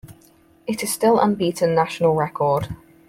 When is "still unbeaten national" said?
0.91-2.15